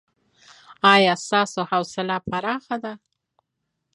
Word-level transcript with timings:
ایا 0.93 1.13
ستاسو 1.25 1.61
حوصله 1.71 2.17
پراخه 2.29 2.75
ده؟ 2.83 2.93